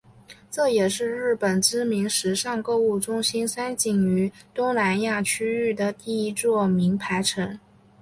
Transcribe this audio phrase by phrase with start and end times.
[0.49, 7.55] 这也是日本知名时尚购物中心三井于东南亚区域的第一座名牌城。